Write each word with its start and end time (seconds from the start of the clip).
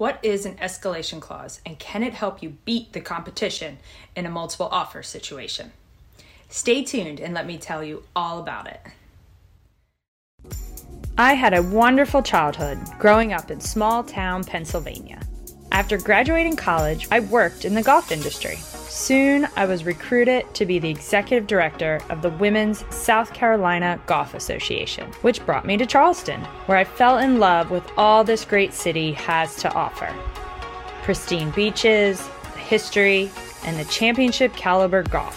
What 0.00 0.18
is 0.22 0.46
an 0.46 0.54
escalation 0.54 1.20
clause 1.20 1.60
and 1.66 1.78
can 1.78 2.02
it 2.02 2.14
help 2.14 2.42
you 2.42 2.56
beat 2.64 2.94
the 2.94 3.02
competition 3.02 3.76
in 4.16 4.24
a 4.24 4.30
multiple 4.30 4.70
offer 4.72 5.02
situation? 5.02 5.72
Stay 6.48 6.82
tuned 6.82 7.20
and 7.20 7.34
let 7.34 7.46
me 7.46 7.58
tell 7.58 7.84
you 7.84 8.04
all 8.16 8.38
about 8.38 8.66
it. 8.66 8.80
I 11.18 11.34
had 11.34 11.52
a 11.52 11.62
wonderful 11.62 12.22
childhood 12.22 12.78
growing 12.98 13.34
up 13.34 13.50
in 13.50 13.60
small 13.60 14.02
town 14.02 14.42
Pennsylvania. 14.42 15.20
After 15.72 15.98
graduating 15.98 16.56
college, 16.56 17.06
I 17.12 17.20
worked 17.20 17.64
in 17.64 17.74
the 17.74 17.82
golf 17.82 18.10
industry. 18.10 18.56
Soon, 18.88 19.46
I 19.54 19.66
was 19.66 19.84
recruited 19.84 20.52
to 20.54 20.66
be 20.66 20.80
the 20.80 20.90
executive 20.90 21.46
director 21.46 22.00
of 22.10 22.22
the 22.22 22.30
Women's 22.30 22.84
South 22.94 23.32
Carolina 23.32 24.00
Golf 24.06 24.34
Association, 24.34 25.06
which 25.22 25.46
brought 25.46 25.64
me 25.64 25.76
to 25.76 25.86
Charleston, 25.86 26.40
where 26.66 26.76
I 26.76 26.84
fell 26.84 27.18
in 27.18 27.38
love 27.38 27.70
with 27.70 27.84
all 27.96 28.24
this 28.24 28.44
great 28.44 28.74
city 28.74 29.12
has 29.12 29.54
to 29.56 29.72
offer 29.72 30.12
pristine 31.02 31.50
beaches, 31.52 32.26
history, 32.56 33.30
and 33.64 33.78
the 33.78 33.84
championship 33.86 34.54
caliber 34.54 35.02
golf. 35.04 35.36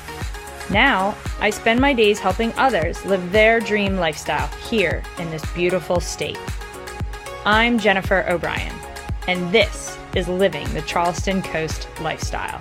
Now, 0.70 1.16
I 1.40 1.52
spend 1.52 1.80
my 1.80 1.94
days 1.94 2.20
helping 2.20 2.54
others 2.54 3.04
live 3.05 3.32
their 3.32 3.60
dream 3.60 3.98
lifestyle 3.98 4.48
here 4.70 5.04
in 5.20 5.30
this 5.30 5.46
beautiful 5.54 6.00
state. 6.00 6.40
I'm 7.46 7.80
Jennifer 7.80 8.26
O'Brien, 8.27 8.76
and 9.27 9.52
this 9.52 9.93
is 10.16 10.27
Living 10.27 10.72
the 10.76 10.81
Charleston 10.84 11.41
Coast 11.41 11.88
Lifestyle. 11.99 12.59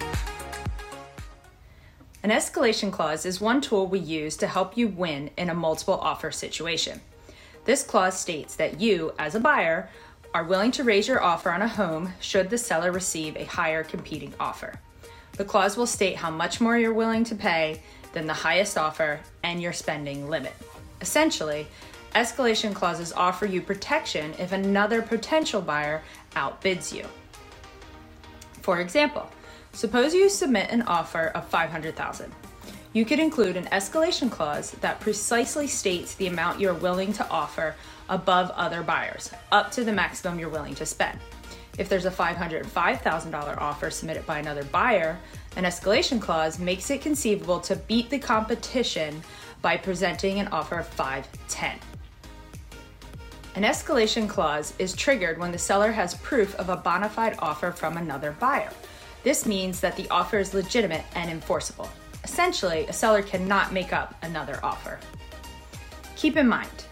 An 2.23 2.31
escalation 2.31 2.91
clause 2.91 3.27
is 3.27 3.43
one 3.43 3.61
tool 3.61 3.87
we 3.87 3.99
use 3.99 4.39
to 4.39 4.47
help 4.47 4.75
you 4.75 4.89
win 4.89 5.29
in 5.37 5.51
a 5.51 5.55
multiple 5.55 5.99
offer 6.01 6.31
situation. 6.31 6.99
This 7.67 7.83
clause 7.83 8.19
states 8.19 8.57
that 8.57 8.81
you, 8.81 9.13
as 9.19 9.35
a 9.35 9.41
buyer, 9.41 9.91
are 10.33 10.45
willing 10.45 10.71
to 10.71 10.85
raise 10.85 11.07
your 11.07 11.23
offer 11.23 11.51
on 11.51 11.61
a 11.61 11.69
home 11.69 12.15
should 12.21 12.49
the 12.49 12.57
seller 12.57 12.91
receive 12.91 13.37
a 13.37 13.45
higher 13.45 13.85
competing 13.85 14.33
offer. 14.41 14.73
The 15.33 15.45
clause 15.45 15.77
will 15.77 15.87
state 15.87 16.17
how 16.17 16.31
much 16.31 16.59
more 16.59 16.79
you're 16.79 16.95
willing 16.95 17.25
to 17.25 17.35
pay 17.35 17.83
than 18.15 18.27
the 18.27 18.33
highest 18.33 18.79
offer 18.79 19.21
and 19.43 19.61
your 19.61 19.75
spending 19.75 20.31
limit. 20.31 20.55
Essentially, 21.03 21.67
escalation 22.15 22.75
clauses 22.75 23.13
offer 23.13 23.45
you 23.45 23.61
protection 23.61 24.33
if 24.39 24.53
another 24.53 25.03
potential 25.03 25.61
buyer 25.61 26.03
outbids 26.35 26.95
you. 26.95 27.05
For 28.63 28.81
example, 28.81 29.29
suppose 29.73 30.15
you 30.15 30.29
submit 30.29 30.71
an 30.71 30.83
offer 30.83 31.33
of 31.35 31.47
500,000. 31.49 32.33
You 32.93 33.05
could 33.05 33.19
include 33.19 33.57
an 33.57 33.65
escalation 33.67 34.31
clause 34.31 34.71
that 34.83 35.01
precisely 35.01 35.67
states 35.67 36.15
the 36.15 36.29
amount 36.29 36.61
you're 36.61 36.75
willing 36.75 37.13
to 37.15 37.29
offer 37.29 37.75
above 38.09 38.51
other 38.51 38.83
buyers, 38.83 39.31
up 39.51 39.71
to 39.73 39.85
the 39.85 39.93
maximum 39.93 40.39
you're 40.39 40.49
willing 40.49 40.75
to 40.77 40.87
spend. 40.87 41.19
If 41.79 41.89
there's 41.89 42.05
a 42.05 42.11
$505,000 42.11 43.59
offer 43.59 43.91
submitted 43.91 44.27
by 44.27 44.39
another 44.39 44.65
buyer, 44.65 45.19
an 45.57 45.65
escalation 45.65 46.21
clause 46.21 46.59
makes 46.59 46.91
it 46.91 47.01
conceivable 47.01 47.61
to 47.61 47.77
beat 47.77 48.11
the 48.11 48.19
competition 48.19 49.23
by 49.63 49.77
presenting 49.77 50.39
an 50.39 50.49
offer 50.49 50.79
of 50.79 50.87
510. 50.89 51.79
An 53.55 53.65
escalation 53.65 54.29
clause 54.29 54.73
is 54.79 54.95
triggered 54.95 55.39
when 55.39 55.53
the 55.53 55.59
seller 55.59 55.93
has 55.93 56.15
proof 56.15 56.55
of 56.55 56.71
a 56.71 56.77
bona 56.77 57.09
fide 57.09 57.37
offer 57.39 57.71
from 57.71 57.97
another 57.97 58.33
buyer. 58.33 58.73
This 59.25 59.47
means 59.47 59.79
that 59.81 59.97
the 59.97 60.09
offer 60.09 60.39
is 60.39 60.55
legitimate 60.55 61.05
and 61.15 61.31
enforceable. 61.31 61.91
Essentially, 62.25 62.87
a 62.87 62.93
seller 62.93 63.23
cannot 63.23 63.73
make 63.73 63.93
up 63.93 64.15
another 64.23 64.59
offer. 64.63 64.99
Keep 66.17 66.39
in 66.39 66.49
mind, 66.49 66.87